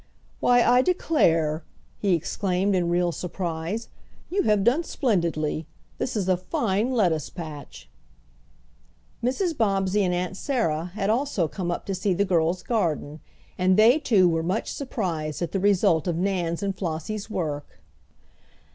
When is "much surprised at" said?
14.41-15.51